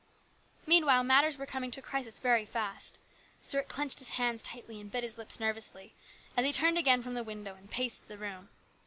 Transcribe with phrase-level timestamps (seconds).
[0.65, 2.97] Meanwhile matters were coming to a crisis very fast.
[3.43, 5.93] Stuart clenched his hands tightly and bit his lips nervously
[6.35, 8.49] as he turned again from the window and paced the room.